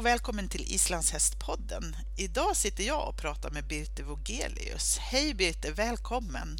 [0.00, 1.96] och välkommen till Islandshästpodden.
[2.18, 4.98] Idag sitter jag och pratar med Birte Vogelius.
[4.98, 6.56] Hej Birte, välkommen!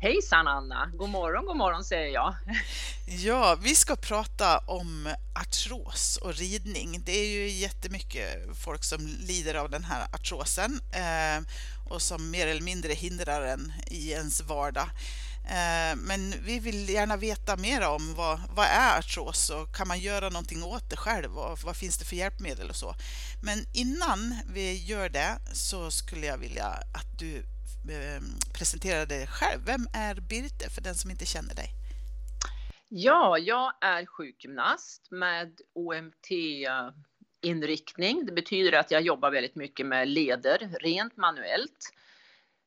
[0.00, 0.90] Hejsan Anna!
[0.94, 2.34] God morgon, god morgon säger jag.
[3.24, 5.08] Ja, vi ska prata om
[5.40, 7.02] artros och ridning.
[7.04, 11.42] Det är ju jättemycket folk som lider av den här artrosen eh,
[11.88, 14.90] och som mer eller mindre hindrar en i ens vardag.
[15.50, 20.00] Eh, men vi vill gärna veta mer om vad, vad är artros och kan man
[20.00, 22.94] göra någonting åt det själv och vad finns det för hjälpmedel och så.
[23.42, 27.36] Men innan vi gör det så skulle jag vilja att du
[27.94, 28.20] eh,
[28.54, 29.60] presenterar dig själv.
[29.66, 31.70] Vem är Birte för den som inte känner dig?
[32.88, 38.26] Ja, jag är sjukgymnast med OMT-inriktning.
[38.26, 41.92] Det betyder att jag jobbar väldigt mycket med leder rent manuellt.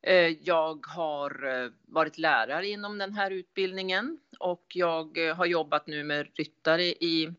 [0.04, 5.88] Eh, jag har eh, varit lärare inom den här utbildningen och jag eh, har jobbat
[5.88, 7.34] nu med ryttare i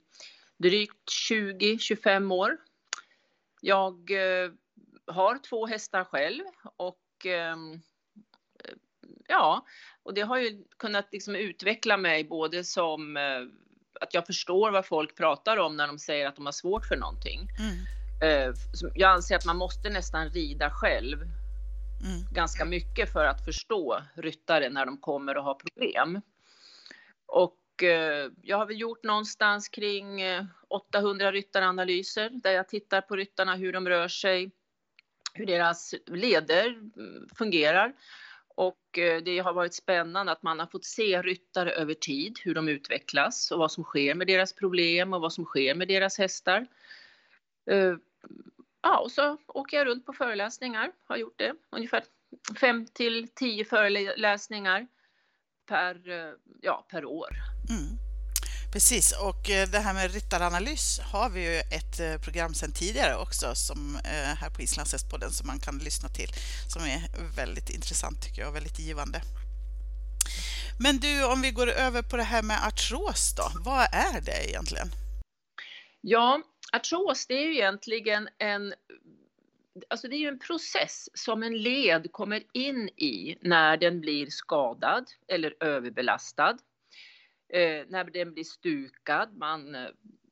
[0.56, 2.56] drygt 20-25 år.
[3.60, 4.10] Jag
[5.06, 6.44] har två hästar själv
[6.76, 7.80] och ehm,
[9.28, 9.66] ja,
[10.02, 13.16] och det har ju kunnat liksom utveckla mig både som
[14.00, 16.96] att jag förstår vad folk pratar om när de säger att de har svårt för
[16.96, 17.40] någonting.
[17.58, 18.54] Mm.
[18.94, 21.18] Jag anser att man måste nästan rida själv
[22.04, 22.22] mm.
[22.32, 26.20] ganska mycket för att förstå ryttare när de kommer och har problem.
[27.26, 33.16] Och eh, jag har väl gjort någonstans kring eh, 800 ryttaranalyser där jag tittar på
[33.16, 34.50] ryttarna, hur de rör sig,
[35.34, 37.94] hur deras leder mm, fungerar.
[38.56, 42.54] Och eh, det har varit spännande att man har fått se ryttare över tid, hur
[42.54, 46.18] de utvecklas och vad som sker med deras problem och vad som sker med deras
[46.18, 46.66] hästar.
[47.70, 47.94] Eh,
[48.84, 52.04] Ja, och så åker jag runt på föreläsningar, har gjort det, ungefär
[52.60, 54.86] 5 till 10 föreläsningar
[55.68, 55.96] per,
[56.62, 57.28] ja, per år.
[57.70, 57.98] Mm.
[58.72, 63.16] Precis, och eh, det här med ryttaranalys har vi ju ett eh, program sedan tidigare
[63.16, 66.28] också som eh, här på Islandshästpodden som man kan lyssna till
[66.72, 67.00] som är
[67.36, 69.20] väldigt intressant tycker jag och väldigt givande.
[70.80, 74.48] Men du, om vi går över på det här med artros då, vad är det
[74.48, 74.88] egentligen?
[76.00, 76.42] Ja,
[76.74, 78.74] artros det är ju egentligen en
[79.88, 84.26] Alltså det är ju en process som en led kommer in i när den blir
[84.26, 86.58] skadad eller överbelastad.
[87.48, 89.36] Eh, när den blir stukad.
[89.36, 89.76] Man,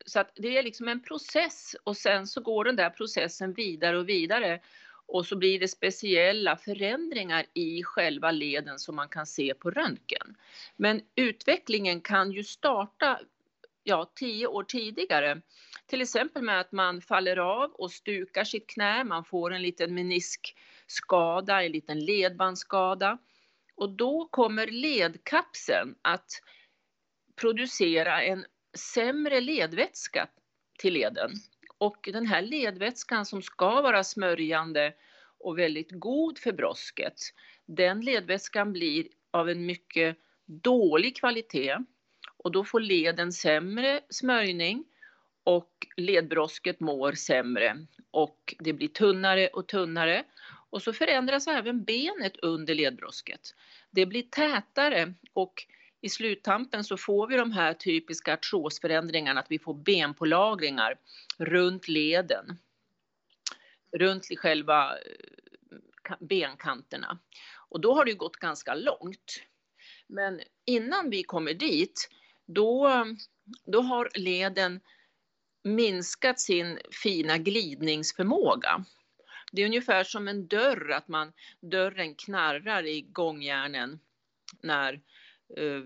[0.06, 3.98] så att det är liksom en process och sen så går den där processen vidare
[3.98, 4.60] och vidare
[5.06, 10.36] och så blir det speciella förändringar i själva leden som man kan se på röntgen.
[10.76, 13.20] Men utvecklingen kan ju starta
[13.82, 15.42] ja, tio år tidigare
[15.86, 19.94] till exempel med att man faller av och stukar sitt knä, man får en liten
[19.94, 23.18] meniskskada, en liten ledbandsskada.
[23.76, 26.30] Och då kommer ledkapseln att
[27.36, 28.44] producera en
[28.94, 30.28] sämre ledvätska
[30.78, 31.30] till leden.
[31.78, 34.94] Och den här ledvätskan som ska vara smörjande
[35.38, 37.14] och väldigt god för brosket,
[37.66, 40.16] den ledvätskan blir av en mycket
[40.46, 41.76] dålig kvalitet
[42.44, 44.84] och då får leden sämre smörjning
[45.44, 50.24] och ledbrosket mår sämre och det blir tunnare och tunnare.
[50.70, 53.54] Och så förändras även benet under ledbrosket.
[53.90, 55.66] Det blir tätare och
[56.00, 60.94] i sluttampen så får vi de här typiska artrosförändringarna, att vi får benpålagringar
[61.38, 62.58] runt leden.
[63.96, 67.18] Runt själva eh, benkanterna.
[67.68, 69.42] Och då har det gått ganska långt.
[70.06, 72.08] Men innan vi kommer dit,
[72.46, 73.04] då,
[73.66, 74.80] då har leden
[75.64, 78.84] minskat sin fina glidningsförmåga.
[79.52, 84.00] Det är ungefär som en dörr, att man, dörren knarrar i gångjärnen
[84.60, 84.92] när
[85.56, 85.82] eh,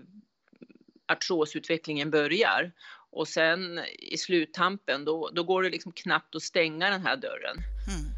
[1.05, 2.71] artrosutvecklingen börjar.
[3.09, 7.57] Och sen i sluttampen, då, då går det liksom knappt att stänga den här dörren.
[7.57, 8.11] Mm.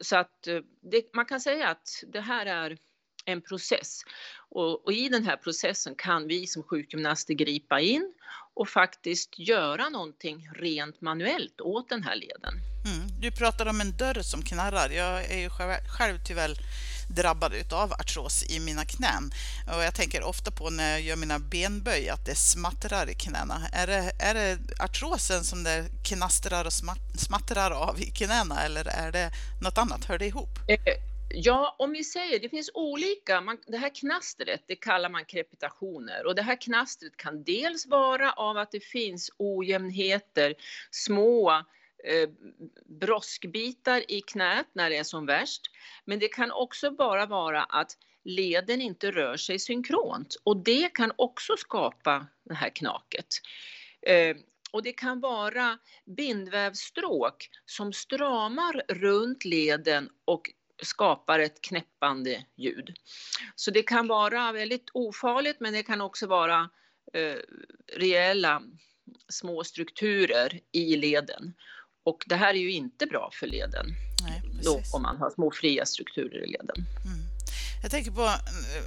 [0.00, 2.78] Så att eh, det, man kan säga att det här är
[3.24, 4.02] en process.
[4.50, 8.14] Och, och, i den här processen kan vi som sjukgymnaster gripa in
[8.54, 12.54] och faktiskt göra någonting rent manuellt åt den här leden.
[12.84, 13.20] Mm.
[13.20, 14.90] Du pratar om en dörr som knarrar.
[14.90, 16.54] Jag är ju själv, själv tyvärr
[17.08, 19.32] drabbad av artros i mina knän.
[19.76, 23.68] Och jag tänker ofta på när jag gör mina benböj att det smattrar i knäna.
[23.72, 26.72] Är det, är det artrosen som det knastrar och
[27.18, 29.30] smattrar av i knäna eller är det
[29.62, 30.04] något annat?
[30.04, 30.58] Hör det ihop?
[30.68, 35.24] Eh, Ja, om vi säger det finns olika, man, det här knastret det kallar man
[35.24, 40.54] krepitationer och det här knastret kan dels vara av att det finns ojämnheter,
[40.90, 41.52] små
[42.04, 42.28] eh,
[42.84, 45.62] broskbitar i knät när det är som värst.
[46.04, 47.90] Men det kan också bara vara att
[48.24, 53.28] leden inte rör sig synkront och det kan också skapa det här knaket.
[54.02, 54.36] Eh,
[54.72, 60.50] och det kan vara bindvävsstråk som stramar runt leden och
[60.84, 62.94] skapar ett knäppande ljud.
[63.54, 66.70] Så det kan vara väldigt ofarligt men det kan också vara
[67.12, 67.38] eh,
[67.96, 68.62] rejäla
[69.28, 71.54] små strukturer i leden.
[72.04, 73.86] Och det här är ju inte bra för leden.
[74.22, 76.76] Nej, då, om man har små fria strukturer i leden.
[77.04, 77.24] Mm.
[77.82, 78.30] Jag tänker på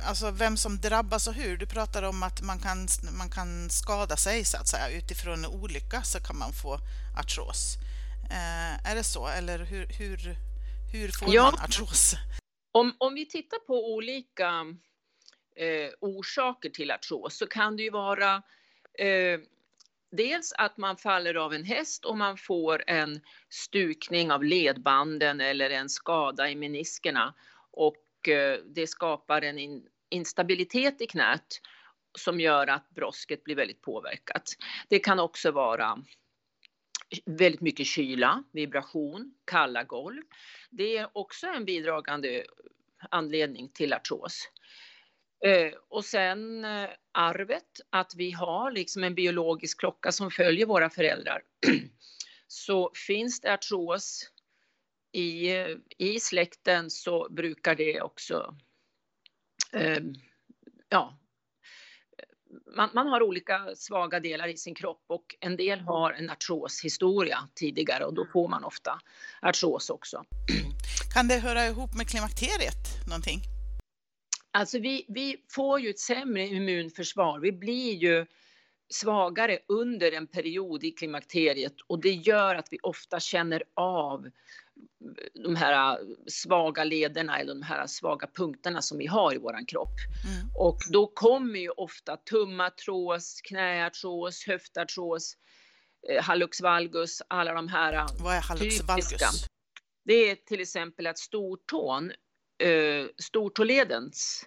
[0.07, 1.57] alltså, vem som drabbas och hur.
[1.57, 4.89] Du pratar om att man kan, man kan skada sig så att säga.
[4.89, 6.79] Utifrån en olycka så kan man få
[7.19, 7.77] artros.
[8.29, 9.27] Eh, är det så?
[9.27, 10.37] Eller hur, hur,
[10.93, 11.43] hur får ja.
[11.43, 12.13] man artros?
[12.71, 14.65] Om, om vi tittar på olika
[15.55, 18.35] eh, orsaker till artros så kan det ju vara
[18.99, 19.39] eh,
[20.11, 25.69] dels att man faller av en häst och man får en stukning av ledbanden eller
[25.69, 27.33] en skada i meniskerna
[27.71, 31.61] och eh, det skapar en instabilitet i knät
[32.17, 34.43] som gör att brosket blir väldigt påverkat.
[34.89, 36.03] Det kan också vara
[37.25, 40.21] väldigt mycket kyla, vibration, kalla golv.
[40.69, 42.43] Det är också en bidragande
[43.09, 44.49] anledning till artros.
[45.45, 50.89] Eh, och sen eh, arvet, att vi har liksom en biologisk klocka som följer våra
[50.89, 51.41] föräldrar.
[52.47, 54.31] Så finns det artros
[55.11, 55.51] i,
[55.97, 58.55] i släkten så brukar det också
[59.73, 59.99] eh,
[60.89, 61.19] ja,
[62.75, 67.39] man, man, har olika svaga delar i sin kropp och en del har en artroshistoria
[67.55, 68.99] tidigare och då får man ofta
[69.41, 70.23] artros också.
[71.13, 73.39] Kan det höra ihop med klimakteriet någonting?
[74.51, 77.39] Alltså vi, vi får ju ett sämre immunförsvar.
[77.39, 78.25] Vi blir ju
[78.89, 84.29] svagare under en period i klimakteriet och det gör att vi ofta känner av
[85.33, 89.95] de här svaga lederna eller de här svaga punkterna som vi har i våran kropp.
[90.25, 90.49] Mm.
[90.55, 95.37] Och då kommer ju ofta tummatros, knäartros, höftartros,
[96.09, 99.47] eh, hallux valgus, alla de här Vad är hallux valgus?
[100.05, 102.11] Det är till exempel att stortån,
[102.63, 104.45] eh, stortåledens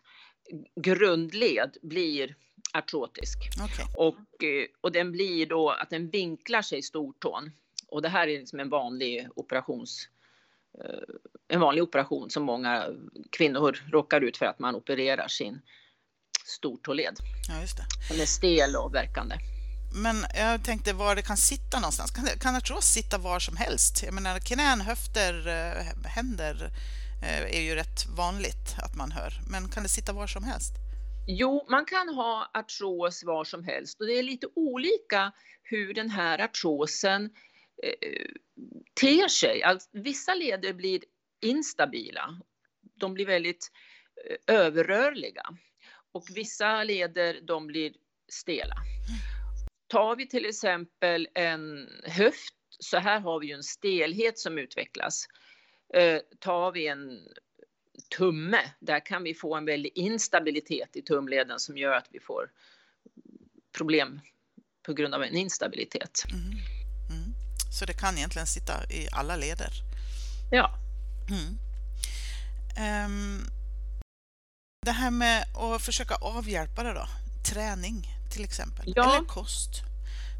[0.81, 2.37] grundled blir
[2.73, 3.39] artrotisk.
[3.65, 3.87] Okay.
[3.97, 7.51] Och, eh, och den blir då att den vinklar sig stortån.
[7.89, 10.09] Och det här är liksom en vanlig operations
[11.49, 12.85] en vanlig operation som många
[13.31, 15.61] kvinnor råkar ut för att man opererar sin
[16.47, 17.17] stortåled.
[17.49, 17.85] Ja, just det.
[18.11, 19.37] Den är stel och verkande.
[20.03, 22.11] Men jag tänkte var det kan sitta någonstans.
[22.11, 24.03] Kan, kan artros sitta var som helst?
[24.03, 26.71] Jag menar knän, höfter, eh, händer
[27.53, 29.33] är ju rätt vanligt att man hör.
[29.51, 30.75] Men kan det sitta var som helst?
[31.27, 35.33] Jo, man kan ha artros var som helst och det är lite olika
[35.63, 37.31] hur den här artrosen eh,
[37.83, 38.27] Eh,
[39.01, 39.63] ter sig.
[39.63, 41.05] Alltså, vissa leder blir
[41.41, 42.41] instabila.
[42.95, 43.73] De blir väldigt
[44.27, 45.43] eh, överrörliga
[46.13, 47.93] och vissa leder de blir
[48.29, 48.75] stela.
[49.87, 55.27] Tar vi till exempel en höft, så här har vi ju en stelhet som utvecklas.
[55.95, 57.29] Eh, tar vi en
[58.17, 62.51] tumme, där kan vi få en väldig instabilitet i tumleden som gör att vi får
[63.79, 64.21] problem
[64.83, 66.23] på grund av en instabilitet.
[66.33, 66.80] Mm.
[67.79, 69.73] Så det kan egentligen sitta i alla leder?
[70.51, 70.71] Ja.
[71.31, 71.59] Mm.
[73.07, 73.47] Um,
[74.87, 77.07] det här med att försöka avhjälpa det då?
[77.53, 79.17] Träning till exempel, ja.
[79.17, 79.71] eller kost?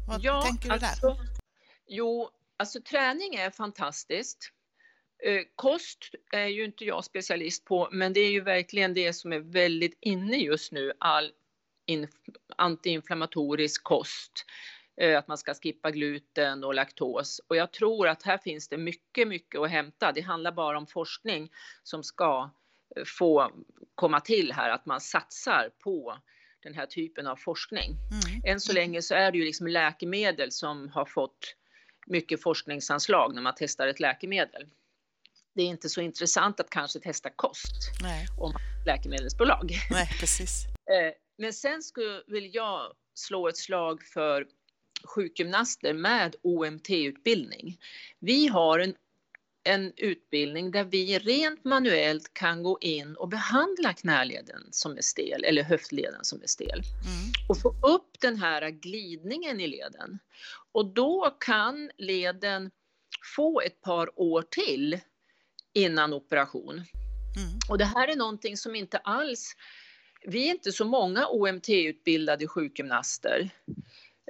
[0.07, 0.87] Vad ja, tänker du där?
[0.87, 1.17] Alltså,
[1.87, 4.51] jo, alltså träning är fantastiskt.
[5.23, 9.33] Eh, kost är ju inte jag specialist på, men det är ju verkligen det som
[9.33, 11.31] är väldigt inne just nu, all
[12.55, 14.45] antiinflammatorisk kost.
[15.01, 17.41] Eh, att man ska skippa gluten och laktos.
[17.47, 20.11] Och jag tror att här finns det mycket, mycket att hämta.
[20.11, 21.51] Det handlar bara om forskning
[21.83, 22.49] som ska
[22.95, 23.51] eh, få
[23.95, 26.17] komma till här, att man satsar på
[26.63, 27.91] den här typen av forskning.
[27.91, 28.41] Mm.
[28.45, 31.55] Än så länge så är det ju liksom läkemedel som har fått
[32.07, 34.67] mycket forskningsanslag när man testar ett läkemedel
[35.53, 38.27] det är inte så intressant att kanske testa kost Nej.
[38.37, 38.53] om
[38.85, 39.71] läkemedelsbolag.
[39.91, 40.65] Nej, precis.
[40.81, 44.47] Eh, men sen skulle vill jag slå ett slag för
[45.03, 47.79] sjukgymnaster med OMT-utbildning.
[48.19, 48.95] Vi har en,
[49.63, 55.43] en utbildning där vi rent manuellt kan gå in och behandla knäleden som är stel
[55.43, 57.31] eller höftleden som är stel mm.
[57.49, 60.19] och få upp den här glidningen i leden.
[60.71, 62.71] Och då kan leden
[63.35, 64.99] få ett par år till
[65.73, 66.73] innan operation.
[66.73, 67.59] Mm.
[67.69, 69.55] Och det här är någonting som inte alls,
[70.25, 73.49] vi är inte så många OMT-utbildade sjukgymnaster.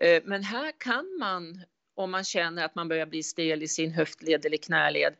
[0.02, 1.62] Eh, men här kan man,
[1.96, 5.14] om man känner att man börjar bli stel i sin höftled eller knäled,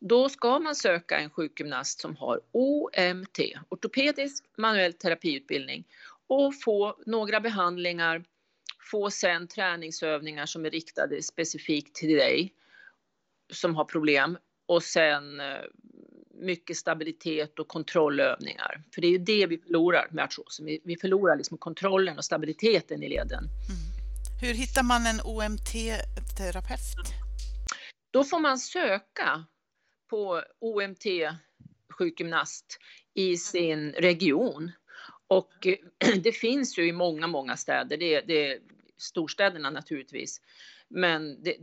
[0.00, 3.38] då ska man söka en sjukgymnast som har OMT,
[3.68, 5.84] ortopedisk manuell terapiutbildning
[6.26, 8.24] och få några behandlingar
[8.90, 12.52] få sen träningsövningar som är riktade specifikt till dig
[13.52, 15.46] som har problem och sen eh,
[16.34, 18.82] mycket stabilitet och kontrollövningar.
[18.94, 20.66] För det är ju det vi förlorar med artrosen.
[20.66, 23.38] Vi, vi förlorar liksom kontrollen och stabiliteten i leden.
[23.38, 23.91] Mm.
[24.42, 26.80] Hur hittar man en OMT-terapeut?
[28.10, 29.44] Då får man söka
[30.10, 31.04] på OMT
[31.98, 32.78] sjukgymnast
[33.14, 34.72] i sin region.
[35.28, 35.66] Och
[36.22, 37.96] det finns ju i många, många städer.
[37.96, 38.58] Det, det är
[38.98, 40.40] storstäderna naturligtvis.
[40.88, 41.56] Men det,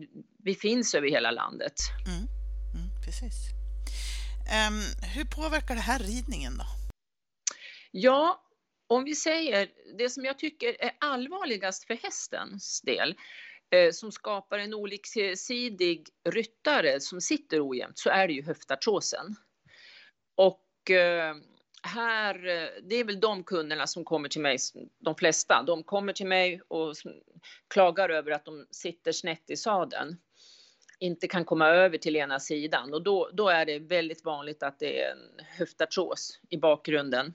[0.44, 1.76] vi finns över hela landet.
[2.08, 2.20] Mm.
[2.76, 3.36] Mm, precis.
[4.68, 6.66] Um, hur påverkar det här ridningen då?
[7.92, 8.49] Ja,
[8.90, 13.16] om vi säger det som jag tycker är allvarligast för hästens del,
[13.70, 19.36] eh, som skapar en oliksidig ryttare som sitter ojämnt, så är det ju höftartrosen.
[20.36, 21.36] Och eh,
[21.84, 24.58] här, eh, det är väl de kunderna som kommer till mig,
[25.00, 26.96] de flesta, de kommer till mig och
[27.68, 30.18] klagar över att de sitter snett i sadeln.
[31.00, 32.94] Inte kan komma över till ena sidan.
[32.94, 37.34] Och då, då är det väldigt vanligt att det är en höftartros i bakgrunden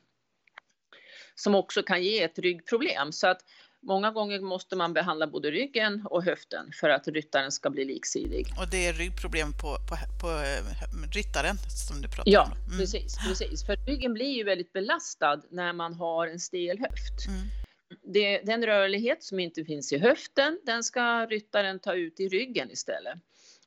[1.35, 3.13] som också kan ge ett ryggproblem.
[3.13, 3.45] Så att
[3.83, 8.47] många gånger måste man behandla både ryggen och höften för att ryttaren ska bli liksidig.
[8.59, 11.57] Och det är ryggproblem på, på, på eh, ryttaren
[11.89, 12.51] som du pratar ja, om?
[12.55, 12.79] Ja, mm.
[12.79, 13.67] precis, precis.
[13.67, 17.27] För ryggen blir ju väldigt belastad när man har en stel höft.
[17.29, 17.41] Mm.
[18.13, 22.71] Det, den rörlighet som inte finns i höften, den ska ryttaren ta ut i ryggen
[22.71, 23.19] istället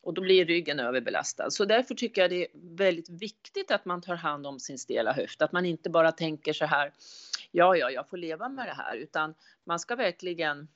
[0.08, 1.52] och då blir ryggen överbelastad.
[1.52, 2.48] Så därför tycker jag det är
[2.78, 6.54] väldigt viktigt att man tar hand om sin stela höft, att man inte bara tänker
[6.54, 6.92] så här,
[7.52, 9.36] ja, ja, jag får leva med det här, utan
[9.66, 10.68] man ska verkligen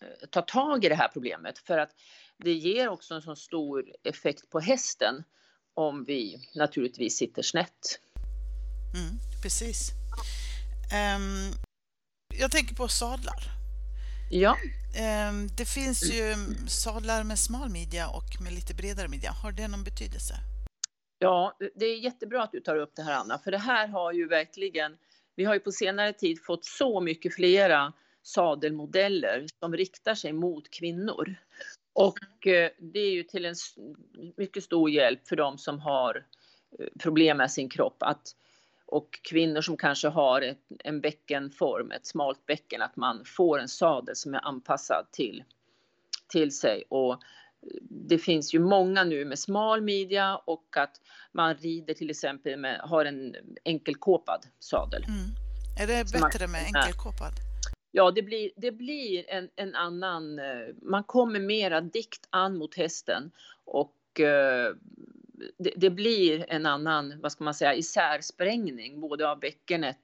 [0.00, 1.90] eh, ta tag i det här problemet för att
[2.36, 5.24] det ger också en så stor effekt på hästen
[5.74, 8.00] om vi naturligtvis sitter snett.
[8.94, 9.90] Mm, precis.
[11.16, 11.52] Um,
[12.40, 13.42] jag tänker på sadlar.
[14.30, 14.56] Ja.
[14.96, 16.34] Ehm, det finns ju
[16.68, 19.30] sadlar med smal midja och med lite bredare midja.
[19.30, 20.34] Har det någon betydelse?
[21.18, 24.12] Ja, det är jättebra att du tar upp det här Anna, för det här har
[24.12, 24.96] ju verkligen,
[25.34, 30.70] vi har ju på senare tid fått så mycket flera sadelmodeller som riktar sig mot
[30.70, 31.34] kvinnor.
[31.92, 33.54] Och eh, det är ju till en
[34.36, 36.26] mycket stor hjälp för de som har
[36.78, 38.34] eh, problem med sin kropp att
[38.86, 43.68] och kvinnor som kanske har ett, en bäckenform, ett smalt bäcken, att man får en
[43.68, 45.44] sadel som är anpassad till,
[46.28, 46.84] till sig.
[46.88, 47.22] Och
[47.90, 51.00] det finns ju många nu med smal midja och att
[51.32, 55.04] man rider till exempel med, har en enkelkåpad sadel.
[55.04, 55.30] Mm.
[55.80, 57.32] Är det bättre med enkelkåpad?
[57.90, 60.44] Ja, det blir, det blir en, en annan, eh,
[60.82, 63.30] man kommer mera dikt an mot hästen
[63.64, 64.74] och eh,
[65.58, 70.00] det, det, blir en annan, vad ska man säga, isärsprängning både av bäckenet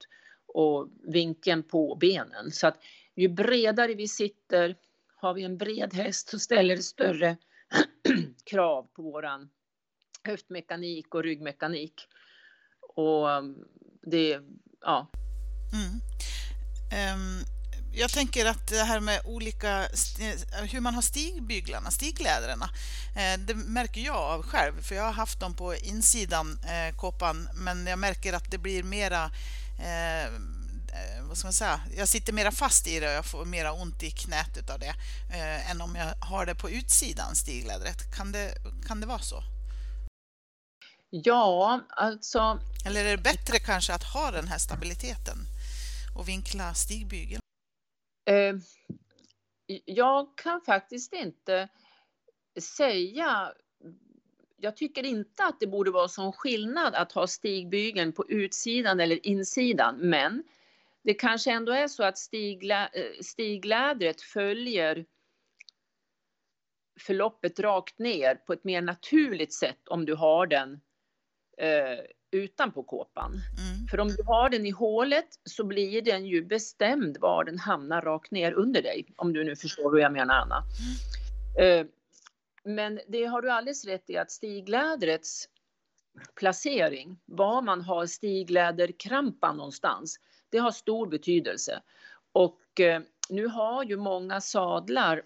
[0.47, 2.51] och vinkeln på benen.
[2.51, 2.83] Så att
[3.17, 4.77] ju bredare vi sitter,
[5.17, 7.37] har vi en bred häst så ställer det större
[8.45, 9.51] krav på våran
[10.25, 11.95] höftmekanik och ryggmekanik.
[12.97, 13.65] Och um,
[14.03, 14.41] det,
[14.81, 15.11] ja.
[15.73, 16.01] Mm.
[17.15, 17.45] Um,
[17.93, 19.81] jag tänker att det här med olika,
[20.21, 22.71] eh, hur man har stigbyglarna, stiglädrena,
[23.17, 27.49] eh, det märker jag av själv, för jag har haft dem på insidan eh, kåpan,
[27.55, 29.25] men jag märker att det blir mera
[29.79, 30.33] eh,
[31.29, 34.03] vad ska man säga, jag sitter mera fast i det och jag får mera ont
[34.03, 34.95] i knät utav det
[35.35, 38.17] eh, än om jag har det på utsidan stiglädret.
[38.17, 38.55] Kan det,
[38.89, 39.43] kan det vara så?
[41.11, 42.61] Ja, alltså...
[42.87, 45.39] Eller är det bättre kanske att ha den här stabiliteten
[46.17, 47.41] och vinkla stigbygeln?
[48.31, 48.55] Eh,
[49.85, 51.69] jag kan faktiskt inte
[52.61, 53.53] säga
[54.63, 59.27] jag tycker inte att det borde vara sån skillnad att ha stigbygeln på utsidan eller
[59.27, 60.43] insidan, men
[61.03, 65.05] det kanske ändå är så att stiglä, eh, stiglädret följer
[67.01, 70.81] förloppet rakt ner på ett mer naturligt sätt om du har den
[71.59, 73.31] eh, utanpå kåpan.
[73.31, 73.87] Mm.
[73.91, 78.03] För om du har den i hålet så blir den ju bestämd var den hamnar
[78.03, 79.07] rakt ner under dig.
[79.17, 80.63] Om du nu förstår hur jag menar Anna.
[81.59, 81.81] Mm.
[81.81, 81.87] Eh,
[82.65, 85.49] men det har du alldeles rätt i att stiglädrets
[86.35, 90.17] placering, var man har stigläderkrampan någonstans,
[90.51, 91.83] det har stor betydelse.
[92.33, 95.23] Och eh, nu har ju många sadlar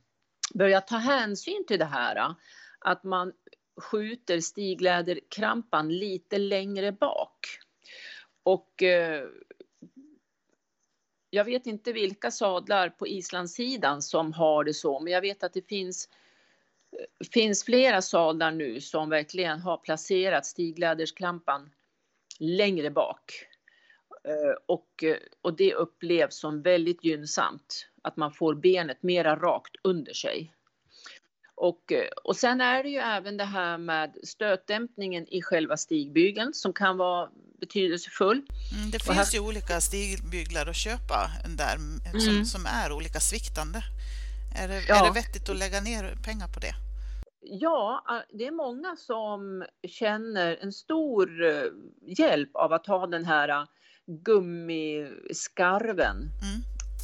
[0.54, 2.16] börjat ta hänsyn till det här.
[2.16, 2.30] Eh,
[2.78, 3.32] att man
[3.76, 7.46] skjuter stigläderkrampan lite längre bak.
[8.42, 9.24] Och eh,
[11.30, 15.52] jag vet inte vilka sadlar på islandssidan som har det så, men jag vet att
[15.52, 16.08] det finns
[16.92, 21.70] eh, finns flera sadlar nu som verkligen har placerat stiglädersklampan
[22.38, 23.46] längre bak.
[24.28, 25.04] Eh, och,
[25.42, 30.54] och det upplevs som väldigt gynnsamt att man får benet mera rakt under sig.
[31.56, 31.92] Och,
[32.24, 36.96] och sen är det ju även det här med stötdämpningen i själva stigbygeln som kan
[36.96, 37.28] vara
[37.60, 38.36] betydelsefull.
[38.76, 39.34] Mm, det finns här...
[39.34, 41.76] ju olika stigbyglar att köpa där
[42.20, 42.44] som, mm.
[42.44, 43.82] som är olika sviktande.
[44.56, 45.00] Är det, ja.
[45.00, 46.74] är det vettigt att lägga ner pengar på det?
[47.40, 51.62] Ja, det är många som känner en stor eh,
[52.18, 53.66] hjälp av att ha den här
[54.06, 56.30] gummiskarven mm.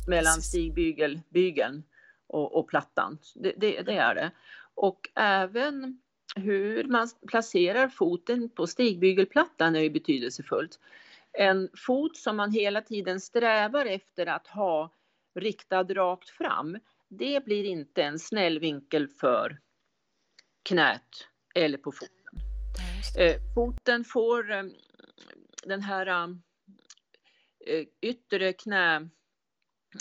[0.07, 1.83] mellan stigbygeln
[2.27, 3.19] och, och plattan.
[3.35, 4.31] Det, det, det, är det.
[4.75, 6.01] Och även
[6.37, 10.79] hur man placerar foten på stigbygelplattan är ju betydelsefullt.
[11.33, 14.91] En fot som man hela tiden strävar efter att ha
[15.35, 16.79] riktad rakt fram,
[17.09, 19.61] det blir inte en snäll vinkel för
[20.63, 22.17] knät eller på foten.
[23.19, 24.63] Eh, foten får eh,
[25.63, 26.29] den här eh,
[27.67, 28.97] Eh, yttre knä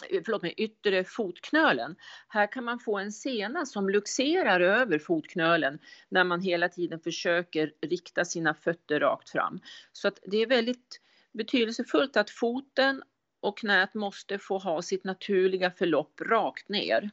[0.09, 1.95] eh, förlåt mig, yttre fotknölen.
[2.27, 7.73] Här kan man få en sena som luxerar över fotknölen när man hela tiden försöker
[7.81, 9.59] rikta sina fötter rakt fram.
[9.91, 11.01] Så att det är väldigt
[11.31, 13.03] betydelsefullt att foten
[13.39, 17.09] och knät måste få ha sitt naturliga förlopp rakt ner.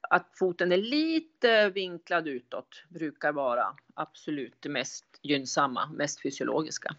[0.00, 6.96] Att foten är lite vinklad utåt brukar vara absolut det mest gynnsamma, mest fysiologiska.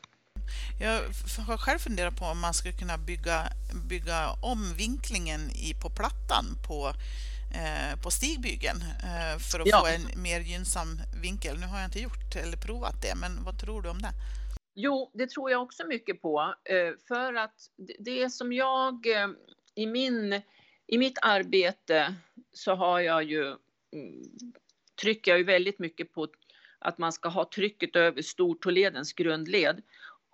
[0.80, 1.02] Jag
[1.48, 3.48] har själv funderat på om man skulle kunna bygga,
[3.90, 6.94] bygga om vinklingen i, på plattan på,
[7.54, 9.80] eh, på stigbygeln eh, för att ja.
[9.80, 11.60] få en mer gynnsam vinkel.
[11.60, 14.12] Nu har jag inte gjort eller provat det, men vad tror du om det?
[14.76, 16.56] Jo, det tror jag också mycket på.
[16.64, 17.56] Eh, för att
[18.00, 19.28] det som jag eh,
[19.76, 20.42] i, min,
[20.88, 22.16] i mitt arbete
[22.54, 24.24] så har jag ju, mm,
[25.02, 26.28] trycker jag ju väldigt mycket på
[26.80, 29.82] att man ska ha trycket över stortåledens grundled.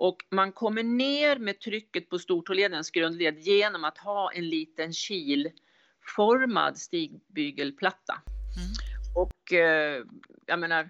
[0.02, 6.78] Och man kommer ner med trycket på stortåledens grundled genom att ha en liten kilformad
[6.78, 8.22] stigbygelplatta.
[8.58, 8.72] Mm.
[9.16, 10.04] Och eh,
[10.46, 10.90] jag menar,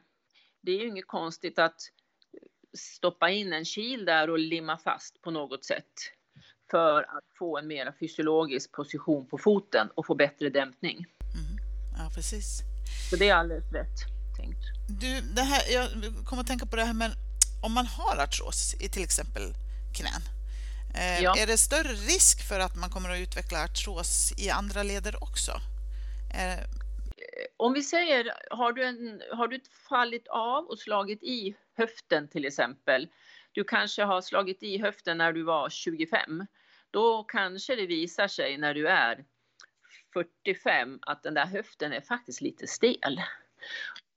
[0.62, 1.82] det är ju inget konstigt att
[2.78, 5.94] stoppa in en kil där och limma fast på något sätt
[6.72, 10.98] för att få en mer fysiologisk position på foten och få bättre dämpning.
[10.98, 11.58] Mm.
[11.98, 12.62] Ja, precis.
[13.10, 13.98] Så det är alldeles rätt
[14.38, 14.64] tänkt.
[15.02, 15.88] Du, det här, jag
[16.26, 17.12] kommer att tänka på det här med
[17.62, 19.54] om man har artros i till exempel
[19.97, 20.21] knän,
[20.95, 21.38] eh, ja.
[21.38, 25.52] är det större risk för att man kommer att utveckla artros i andra leder också?
[26.34, 26.65] Eh,
[27.58, 32.45] om vi säger, har du, en, har du fallit av och slagit i höften till
[32.45, 33.08] exempel,
[33.52, 36.45] du kanske har slagit i höften när du var 25,
[36.91, 39.26] då kanske det visar sig när du är
[40.13, 43.21] 45 att den där höften är faktiskt lite stel.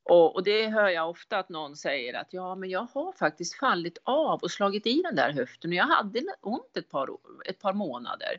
[0.07, 3.59] Och, och, det hör jag ofta att någon säger att ja, men jag har faktiskt
[3.59, 7.09] fallit av och slagit i den där höften och jag hade ont ett par,
[7.47, 8.39] ett par månader.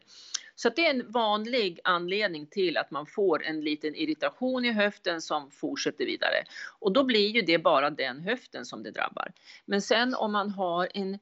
[0.55, 5.21] Så det är en vanlig anledning till att man får en liten irritation i höften
[5.21, 6.43] som fortsätter vidare.
[6.79, 9.31] Och då blir ju det bara den höften som det drabbar.
[9.65, 11.19] Men sen om man har en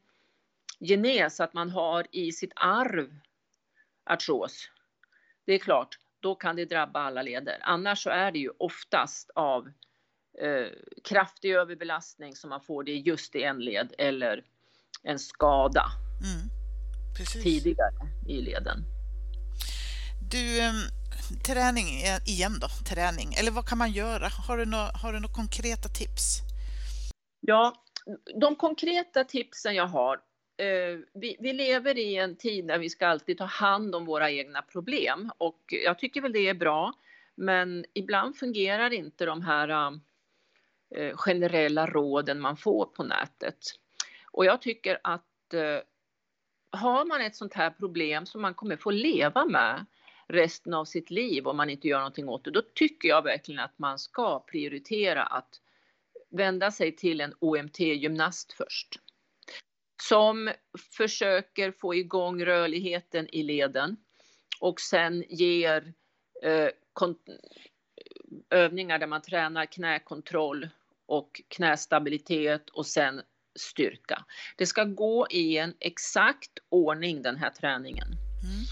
[0.79, 3.15] genes, att man har i sitt arv
[4.05, 4.69] artros,
[5.45, 7.57] det är klart, då kan det drabba alla leder.
[7.61, 9.71] Annars så är det ju oftast av
[10.41, 10.67] eh,
[11.03, 14.43] kraftig överbelastning som man får det just i en led eller
[15.03, 15.85] en skada
[16.23, 16.49] mm,
[17.43, 18.83] tidigare i leden.
[20.31, 20.75] Du, ehm,
[21.45, 21.87] träning
[22.27, 24.27] igen då, träning, eller vad kan man göra?
[24.47, 26.39] Har du några, har du några konkreta tips?
[27.39, 27.83] Ja,
[28.41, 30.13] de konkreta tipsen jag har
[30.57, 34.31] eh, vi, vi, lever i en tid där vi ska alltid ta hand om våra
[34.31, 36.93] egna problem och jag tycker väl det är bra.
[37.35, 39.91] Men ibland fungerar inte de här Eh,
[40.95, 43.57] Eh, generella råden man får på nätet.
[44.31, 45.79] Och jag tycker att eh,
[46.71, 49.85] har man ett sånt här problem som man kommer få leva med
[50.27, 53.59] resten av sitt liv om man inte gör någonting åt det, då tycker jag verkligen
[53.59, 55.61] att man ska prioritera att
[56.29, 58.99] vända sig till en OMT-gymnast först.
[60.01, 60.51] Som
[60.97, 63.97] försöker få igång rörligheten i leden
[64.59, 65.93] och sen ger
[66.43, 66.69] eh,
[68.49, 70.69] övningar där man tränar knäkontroll
[71.05, 73.21] och knästabilitet och sen
[73.55, 74.25] styrka.
[74.57, 78.07] Det ska gå i en exakt ordning den här träningen.
[78.07, 78.65] Mm.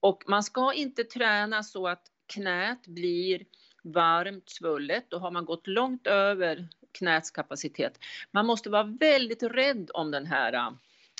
[0.00, 3.44] Och man ska inte träna så att knät blir
[3.84, 5.04] varmt svullet.
[5.08, 7.98] Då har man gått långt över knäts kapacitet.
[8.30, 10.70] Man måste vara väldigt rädd om den här äh,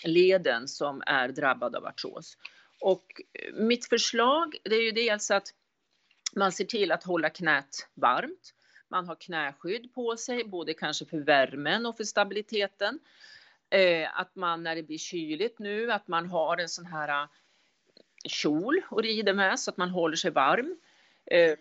[0.04, 2.36] leden som är drabbad av artros.
[2.80, 5.48] Och äh, mitt förslag det är ju dels att
[6.36, 8.54] man ser till att hålla knät varmt.
[8.88, 12.98] Man har knäskydd på sig, både kanske för värmen och för stabiliteten.
[13.70, 17.28] Eh, att man när det blir kyligt nu, att man har en sån här eh,
[18.28, 20.76] kjol och rider med så att man håller sig varm.
[21.26, 21.58] Eh,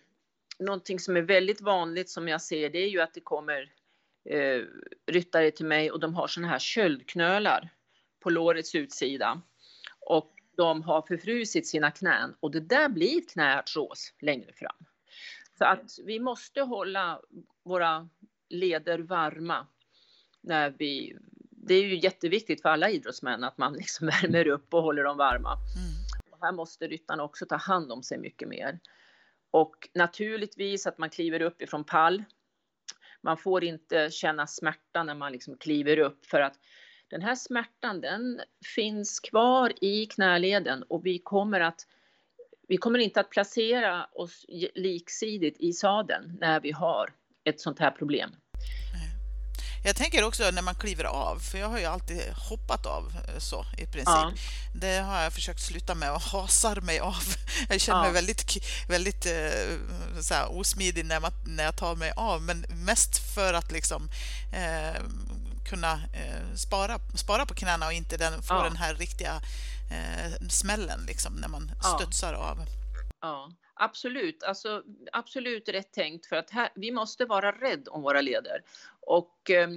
[0.60, 3.72] någonting som är väldigt vanligt som jag ser det är ju att det kommer
[4.30, 4.62] eh,
[5.06, 7.70] ryttare till mig och de har såna här köldknölar
[8.20, 9.42] på lårets utsida.
[10.00, 14.86] Och de har förfrusit sina knän och det där blir knäartros längre fram.
[15.58, 17.22] Så att vi måste hålla
[17.64, 18.10] våra
[18.50, 19.68] leder varma
[20.42, 21.18] när vi
[21.68, 25.18] det är ju jätteviktigt för alla idrottsmän att man liksom värmer upp och håller dem
[25.18, 25.54] varma.
[25.54, 26.42] Mm.
[26.42, 28.80] Här måste ryttarna också ta hand om sig mycket mer.
[29.52, 32.24] Och naturligtvis att man kliver upp ifrån pall.
[33.22, 36.60] Man får inte känna smärta när man liksom kliver upp för att
[37.08, 38.42] den här smärtan den
[38.76, 41.88] finns kvar i knäleden och vi kommer att
[42.68, 47.10] vi kommer inte att placera oss liksidigt i sadeln när vi har
[47.46, 48.32] ett sånt här problem.
[49.84, 53.40] Jag tänker också när man kliver av, för jag har ju alltid hoppat av eh,
[53.40, 54.06] så i princip.
[54.06, 54.32] Ja.
[54.76, 57.24] Det har jag försökt sluta med och hasar mig av.
[57.70, 58.04] Jag känner ja.
[58.04, 58.58] mig väldigt,
[58.90, 63.54] väldigt eh, så här, osmidig när, man, när jag tar mig av, men mest för
[63.54, 64.10] att liksom
[64.54, 65.02] eh,
[65.70, 68.64] kunna eh, spara, spara på knäna och inte den, få ja.
[68.64, 69.42] den här riktiga
[69.92, 72.58] eh, smällen liksom, när man studsar av.
[73.22, 74.44] Ja, absolut.
[74.44, 78.62] Alltså, absolut rätt tänkt för att här, vi måste vara rädd om våra leder.
[79.00, 79.70] Och eh,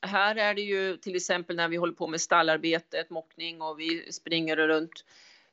[0.00, 4.12] här är det ju till exempel när vi håller på med stallarbetet, mockning och vi
[4.12, 5.04] springer runt.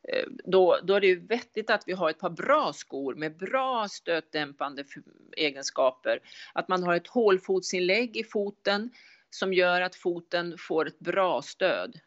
[0.07, 3.37] Eh, då, då är det ju vettigt att vi har ett par bra skor med
[3.37, 4.83] bra stötdämpande
[5.37, 6.19] egenskaper.
[6.53, 8.89] Att man har ett hålfotsinlägg i foten
[9.29, 11.99] som gör att foten får ett bra stöd.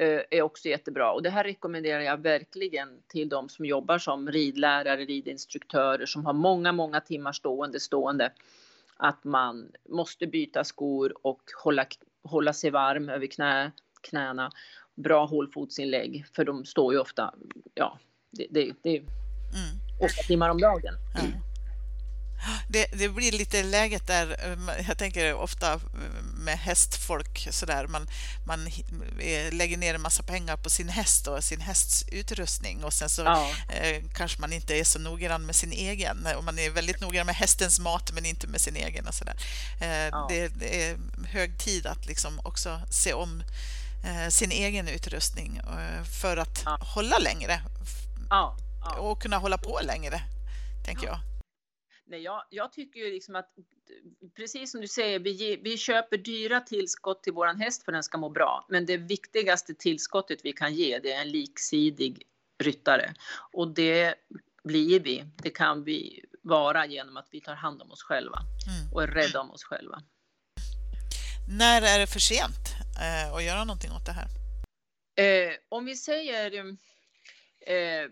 [0.00, 1.12] Eh, är också jättebra.
[1.12, 6.32] Och det här rekommenderar jag verkligen till de som jobbar som ridlärare, ridinstruktörer som har
[6.32, 8.32] många, många timmar stående stående.
[8.96, 11.86] Att man måste byta skor och hålla,
[12.22, 14.50] hålla sig varm över knä, knäna.
[14.94, 17.34] Bra hålfotsinlägg, för de står ju ofta,
[17.74, 17.98] ja,
[18.30, 19.08] det, det, det är mm.
[20.00, 20.94] åtta timmar om dagen.
[21.20, 21.47] Mm.
[22.68, 25.78] Det, det, blir lite läget där, eh, jag tänker ofta eh,
[26.22, 28.08] med hästfolk sådär, man,
[28.46, 28.70] man
[29.50, 33.22] lägger ner en massa pengar på sin häst och sin hästs utrustning och sen så
[33.22, 33.50] ja.
[33.68, 37.26] eh, kanske man inte är så noggrann med sin egen och man är väldigt noggrann
[37.26, 39.36] med hästens mat men inte med sin egen och sådär.
[39.80, 40.26] Eh, ja.
[40.30, 43.42] det, det, är hög tid att liksom också se om
[44.04, 46.78] eh, sin egen utrustning eh, för att ja.
[46.80, 47.60] hålla längre
[48.98, 50.22] och kunna hålla på längre,
[50.84, 51.18] tänker jag.
[52.10, 53.50] Nej, jag, jag tycker ju liksom att
[54.36, 58.18] precis som du säger, vi, vi köper dyra tillskott till våran häst för den ska
[58.18, 58.66] må bra.
[58.68, 62.22] Men det viktigaste tillskottet vi kan ge, det är en liksidig
[62.58, 63.14] ryttare.
[63.52, 64.14] Och det
[64.64, 68.92] blir vi, det kan vi vara genom att vi tar hand om oss själva mm.
[68.92, 70.02] och är rädda om oss själva.
[71.58, 74.28] När är det för sent eh, att göra någonting åt det här?
[75.24, 76.56] Eh, om vi säger
[77.60, 78.10] eh,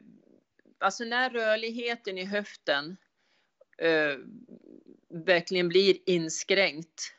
[0.81, 2.97] alltså när rörligheten i höften
[3.79, 4.19] eh,
[5.09, 7.13] verkligen blir inskränkt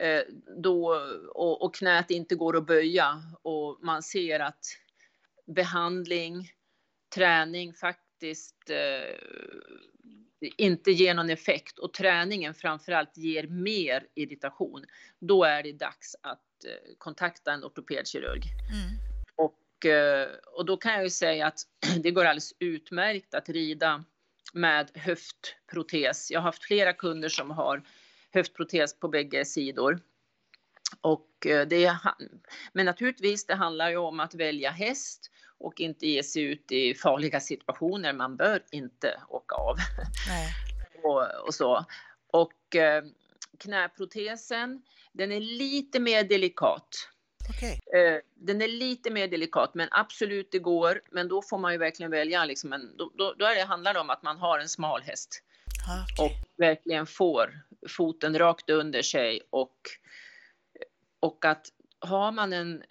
[0.00, 0.22] eh,
[0.56, 0.94] då,
[1.34, 4.64] och, och knät inte går att böja och man ser att
[5.46, 6.50] behandling,
[7.14, 9.16] träning faktiskt eh,
[10.56, 14.84] inte ger någon effekt och träningen framförallt ger mer irritation,
[15.18, 18.42] då är det dags att eh, kontakta en ortopedkirurg.
[18.72, 18.98] Mm.
[19.36, 21.60] Och, eh, och då kan jag ju säga att
[22.02, 24.04] det går alldeles utmärkt att rida
[24.52, 26.30] med höftprotes.
[26.30, 27.82] Jag har haft flera kunder som har
[28.32, 30.00] höftprotes på bägge sidor.
[31.00, 31.96] Och eh, det,
[32.72, 36.94] men naturligtvis, det handlar ju om att välja häst och inte ge sig ut i
[36.94, 38.12] farliga situationer.
[38.12, 39.76] Man bör inte åka av.
[41.02, 41.84] och, och, så.
[42.26, 43.04] Och eh,
[43.58, 47.08] knäprotesen, den är lite mer delikat.
[47.56, 48.00] Okay.
[48.00, 51.02] Eh, den är lite mer delikat, men absolut det går.
[51.10, 52.44] Men då får man ju verkligen välja.
[52.44, 55.02] Liksom en, då, då, då är det, handlar det om att man har en smal
[55.02, 55.42] häst.
[55.82, 56.26] Okay.
[56.26, 59.40] Och verkligen får foten rakt under sig.
[59.50, 59.76] Och,
[61.20, 61.66] och att
[61.98, 62.82] har man en...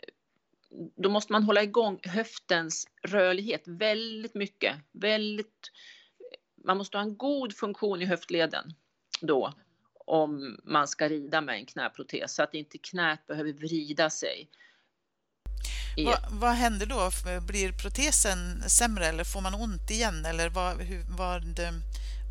[0.96, 4.76] Då måste man hålla igång höftens rörlighet väldigt mycket.
[4.92, 5.72] Väldigt,
[6.66, 8.74] man måste ha en god funktion i höftleden
[9.22, 9.54] då
[10.12, 14.50] om man ska rida med en knäprotes så att inte knät behöver vrida sig.
[16.06, 17.10] Vad, vad, händer då?
[17.48, 20.26] Blir protesen sämre eller får man ont igen?
[20.26, 21.44] Eller vad, hur, vad,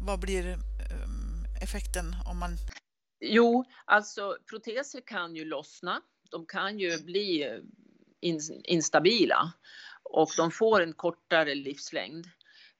[0.06, 2.50] vad blir ehm, effekten om man...
[3.20, 6.00] Jo, alltså proteser kan ju lossna.
[6.30, 7.60] De kan ju bli
[8.64, 9.52] instabila
[10.02, 12.26] och de får en kortare livslängd.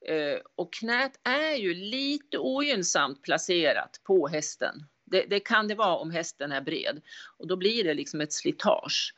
[0.07, 4.85] Eh, och knät är ju lite ogynnsamt placerat på hästen.
[5.11, 7.01] Det, det, kan det vara om hästen är bred.
[7.37, 9.15] Och då blir det liksom ett slitage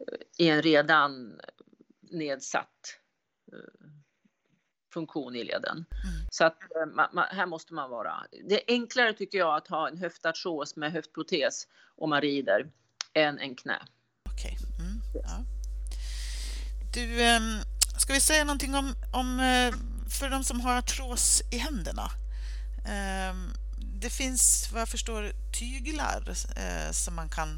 [0.00, 1.40] eh, i en redan
[2.00, 2.98] nedsatt
[4.94, 5.76] funktion i leden.
[5.76, 6.28] Mm.
[6.30, 6.58] Så att
[6.94, 8.26] man, man, här måste man vara.
[8.48, 11.66] Det är enklare tycker jag att ha en höftartros med höftprotes
[11.96, 12.66] om man rider
[13.14, 13.78] än en knä.
[14.32, 14.56] Okej.
[14.58, 14.86] Okay.
[14.86, 15.00] Mm.
[15.14, 15.44] Ja.
[16.94, 17.58] Du, ehm,
[17.98, 19.74] ska vi säga någonting om, om eh,
[20.18, 22.10] för de som har artros i händerna?
[24.04, 25.22] Det finns vad jag förstår
[25.60, 26.22] tyglar
[26.62, 27.48] eh, som man kan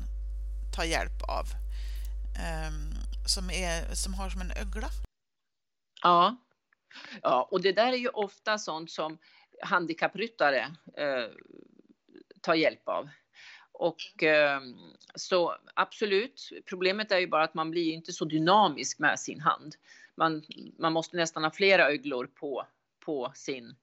[0.77, 1.47] ta hjälp av
[2.39, 2.73] Eh,
[3.27, 4.89] som, är, som har som en ögla.
[6.03, 6.37] Ja.
[7.23, 9.19] ja, och det där är ju ofta sånt som
[9.63, 10.61] handikappryttare
[10.97, 11.31] eh,
[12.41, 13.09] tar hjälp av.
[13.73, 14.61] Och eh,
[15.15, 19.75] så absolut, problemet är ju bara att man blir inte så dynamisk med sin hand.
[20.17, 20.43] Man,
[20.79, 22.67] man måste nästan ha flera öglor på,
[23.05, 23.77] på sin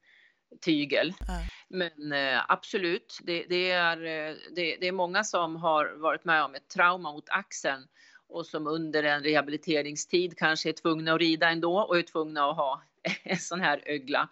[0.61, 1.13] tygel.
[1.27, 1.41] Mm.
[1.67, 6.43] Men eh, absolut, det, det är, eh, det, det, är många som har varit med
[6.43, 7.87] om ett trauma mot axeln
[8.29, 12.55] och som under en rehabiliteringstid kanske är tvungna att rida ändå och är tvungna att
[12.55, 12.83] ha
[13.23, 14.29] en sån här ögla.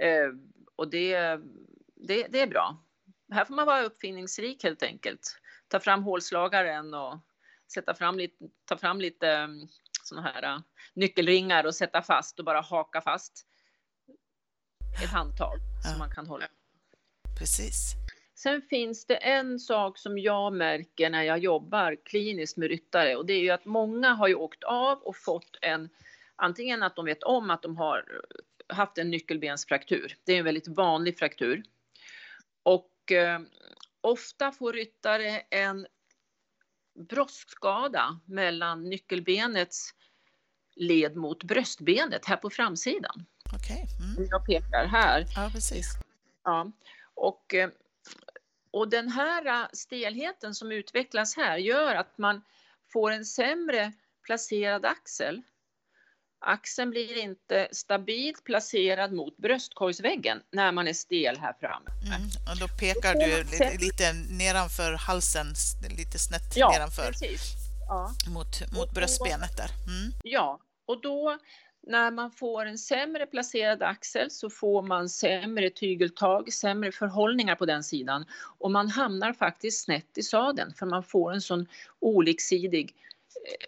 [0.00, 0.28] Eh,
[0.76, 1.16] och det,
[1.96, 2.76] det, det är bra.
[3.32, 5.38] Här får man vara uppfinningsrik helt enkelt.
[5.68, 7.18] Ta fram hålslagaren och
[7.74, 9.68] sätta fram lite, ta fram lite mm,
[10.02, 10.60] såna här uh,
[10.94, 13.46] nyckelringar och sätta fast och bara haka fast
[15.04, 15.90] ett handtag ja.
[15.90, 16.44] som man kan hålla.
[17.38, 17.94] Precis.
[18.34, 23.26] Sen finns det en sak som jag märker när jag jobbar kliniskt med ryttare och
[23.26, 25.88] det är ju att många har ju åkt av och fått en
[26.36, 28.04] antingen att de vet om att de har
[28.68, 30.16] haft en nyckelbensfraktur.
[30.24, 31.62] Det är en väldigt vanlig fraktur.
[32.62, 33.40] Och eh,
[34.00, 35.86] ofta får ryttare en
[37.08, 39.94] bröstskada mellan nyckelbenets
[40.76, 43.26] led mot bröstbenet här på framsidan.
[43.54, 43.84] Okej.
[43.84, 44.06] Okay.
[44.06, 44.28] Mm.
[44.30, 45.26] Jag pekar här.
[45.36, 45.86] Ja, precis.
[46.44, 46.70] Ja,
[47.14, 47.70] och, eh,
[48.70, 52.42] och den här eh, stelheten som utvecklas här gör att man
[52.92, 55.42] får en sämre placerad axel
[56.44, 61.90] Axeln blir inte stabilt placerad mot bröstkorgsväggen när man är stel här framme.
[62.06, 65.46] Mm, och då pekar du lite, lite nedanför halsen,
[65.96, 67.06] lite snett ja, nedanför.
[67.06, 67.40] Precis.
[67.88, 68.10] Ja.
[68.28, 69.70] Mot, mot bröstbenet där.
[69.86, 70.12] Mm.
[70.22, 71.38] Ja, och då
[71.82, 77.66] när man får en sämre placerad axel så får man sämre tygeltag, sämre förhållningar på
[77.66, 78.24] den sidan
[78.58, 81.66] och man hamnar faktiskt snett i sadeln för man får en sån
[81.98, 82.96] oliksidig
[83.34, 83.66] eh,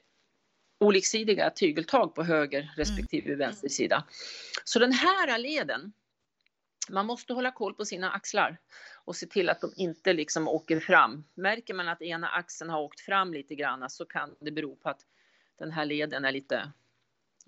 [0.79, 3.39] oliksidiga tygeltag på höger respektive mm.
[3.39, 4.05] vänster sida.
[4.65, 5.93] Så den här leden,
[6.91, 8.59] man måste hålla koll på sina axlar
[9.05, 11.25] och se till att de inte liksom åker fram.
[11.35, 14.89] Märker man att ena axeln har åkt fram lite grann så kan det bero på
[14.89, 15.01] att
[15.59, 16.73] den här leden är lite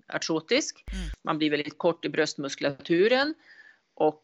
[0.09, 0.85] artrotisk.
[0.93, 1.09] Mm.
[1.23, 3.35] Man blir väldigt kort i bröstmuskulaturen
[3.95, 4.23] och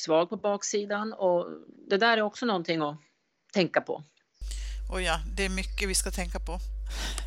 [0.00, 1.48] svag på baksidan och
[1.88, 2.96] det där är också någonting att
[3.52, 4.02] tänka på.
[4.92, 6.58] Och ja, det är mycket vi ska tänka på.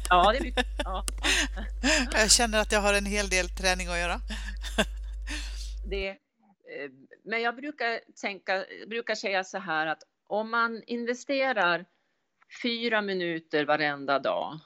[0.09, 0.65] Ja, det är mycket.
[0.83, 1.05] Ja.
[2.11, 4.19] Jag känner att jag har en hel del träning att göra.
[5.89, 6.15] Det, eh,
[7.23, 11.85] men jag brukar, tänka, brukar säga så här att om man investerar
[12.63, 14.59] fyra minuter varenda dag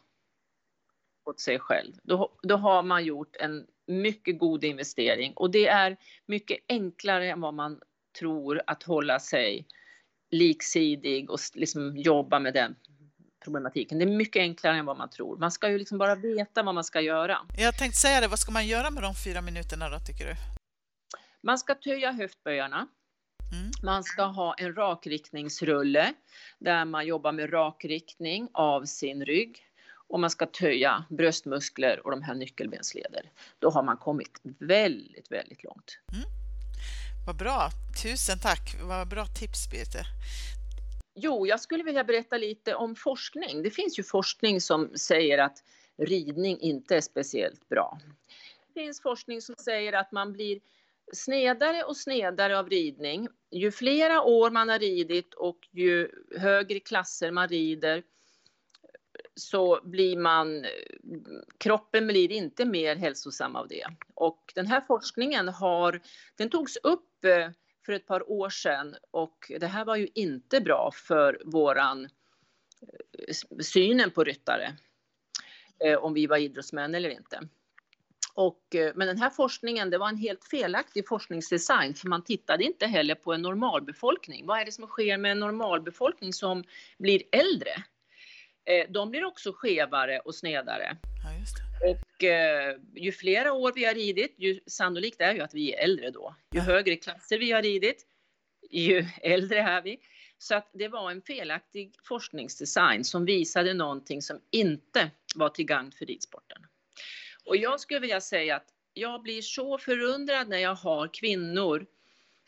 [1.27, 5.97] åt sig själv, då, då har man gjort en mycket god investering och det är
[6.25, 7.79] mycket enklare än vad man
[8.19, 9.67] tror att hålla sig
[10.31, 12.75] liksidig och liksom jobba med den
[13.43, 13.99] problematiken.
[13.99, 15.37] Det är mycket enklare än vad man tror.
[15.37, 17.37] Man ska ju liksom bara veta vad man ska göra.
[17.57, 20.35] Jag tänkte säga det, vad ska man göra med de fyra minuterna då tycker du?
[21.43, 22.87] Man ska töja höftböjarna.
[23.53, 23.71] Mm.
[23.83, 26.13] Man ska ha en rakriktningsrulle
[26.59, 29.65] där man jobbar med rakriktning av sin rygg
[30.07, 33.31] och man ska töja bröstmuskler och de här nyckelbensleder.
[33.59, 35.99] Då har man kommit väldigt, väldigt långt.
[36.13, 36.25] Mm.
[37.27, 37.69] Vad bra!
[38.03, 38.75] Tusen tack!
[38.83, 40.03] Vad bra tips, Birte.
[41.15, 43.63] Jo, jag skulle vilja berätta lite om forskning.
[43.63, 45.63] Det finns ju forskning som säger att
[45.97, 47.99] ridning inte är speciellt bra.
[48.67, 50.59] Det finns forskning som säger att man blir
[51.13, 53.27] snedare och snedare av ridning.
[53.51, 58.03] Ju flera år man har ridit och ju högre klasser man rider
[59.35, 60.65] så blir man,
[61.57, 63.85] kroppen blir inte mer hälsosam av det.
[64.13, 66.01] Och den här forskningen har,
[66.35, 67.49] den togs upp eh,
[67.85, 73.59] för ett par år sedan och det här var ju inte bra för våran eh,
[73.61, 74.73] synen på ryttare.
[75.85, 77.39] Eh, om vi var idrottsmän eller inte.
[78.33, 78.61] Och,
[78.95, 83.15] men den här forskningen, det var en helt felaktig forskningsdesign för man tittade inte heller
[83.15, 84.45] på en normalbefolkning.
[84.45, 86.63] Vad är det som sker med en normalbefolkning som
[86.97, 87.83] blir äldre?
[88.89, 90.97] De blir också skevare och snedare.
[91.23, 91.35] Ja,
[91.91, 95.83] och eh, ju flera år vi har ridit, ju sannolikt är ju att vi är
[95.83, 96.35] äldre då.
[96.51, 98.05] Ju högre klasser vi har ridit,
[98.71, 99.99] ju äldre är vi.
[100.37, 105.91] Så att det var en felaktig forskningsdesign som visade någonting som inte var till gagn
[105.91, 106.57] för ridsporten.
[107.45, 111.85] Och jag skulle vilja säga att jag blir så förundrad när jag har kvinnor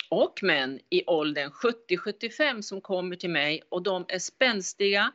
[0.10, 5.12] och män i åldern 70-75 som kommer till mig och de är spänstiga,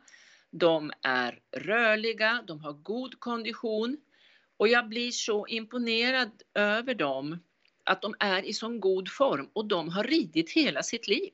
[0.53, 3.97] de är rörliga, de har god kondition
[4.57, 7.39] och jag blir så imponerad över dem
[7.83, 11.31] att de är i så god form och de har ridit hela sitt liv.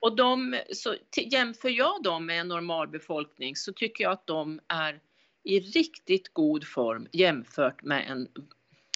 [0.00, 4.60] Och de, så jämför jag dem med en normal befolkning så tycker jag att de
[4.68, 5.00] är
[5.44, 8.28] i riktigt god form jämfört med en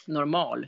[0.06, 0.66] normal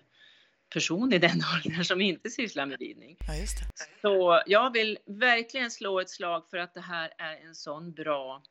[0.68, 3.16] person i den åldern som inte sysslar med ridning.
[3.26, 3.85] Ja, just det.
[4.00, 8.42] Så jag vill verkligen slå ett slag för att det här är en sån bra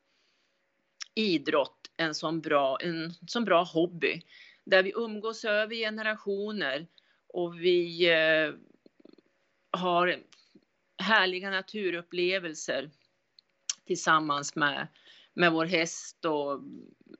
[1.14, 4.22] idrott, en sån bra, en sån bra hobby
[4.64, 6.86] där vi umgås över generationer
[7.28, 8.54] och vi eh,
[9.70, 10.22] har
[11.02, 12.90] härliga naturupplevelser
[13.86, 14.86] tillsammans med,
[15.34, 16.60] med vår häst och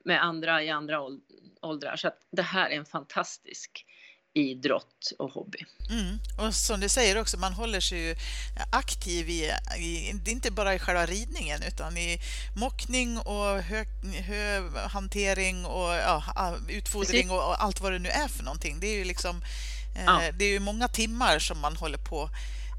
[0.05, 1.01] med andra i andra
[1.61, 1.95] åldrar.
[1.95, 3.85] Så att det här är en fantastisk
[4.37, 5.65] idrott och hobby.
[5.89, 6.19] Mm.
[6.37, 8.15] Och som du säger också, man håller sig ju
[8.71, 12.19] aktiv i, i, inte bara i själva ridningen utan i
[12.55, 13.85] mockning och hö,
[14.23, 18.79] höhantering och ja, utfodring och, och, allt vad det nu är för någonting.
[18.79, 19.41] Det är ju liksom
[19.97, 20.21] eh, ja.
[20.39, 22.29] det är ju många timmar som man håller på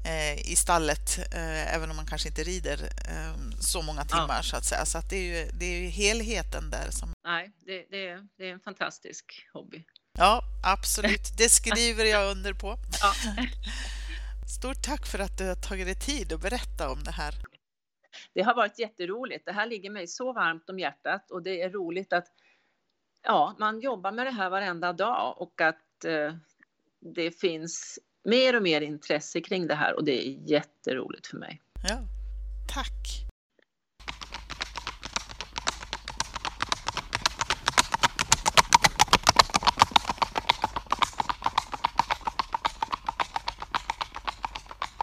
[0.05, 2.79] eh, i stallet, eh, även om man kanske inte rider
[3.59, 4.43] så många timmar ja.
[4.43, 4.85] så att säga.
[4.85, 7.13] Så att det, är ju, det är ju helheten där som...
[7.23, 9.85] Nej, det, det, är, det är en fantastisk hobby.
[10.19, 11.37] Ja, absolut.
[11.37, 12.75] Det skriver jag under på.
[13.01, 13.13] Ja.
[14.59, 17.33] Stort tack för att du har tagit dig tid att berätta om det här.
[18.33, 19.45] Det har varit jätteroligt.
[19.45, 22.27] Det här ligger mig så varmt om hjärtat och det är roligt att
[23.23, 26.33] ja, man jobbar med det här varenda dag och att eh,
[26.99, 31.61] det finns mer och mer intresse kring det här och det är jätteroligt för mig.
[31.89, 31.97] Ja,
[32.73, 33.28] tack.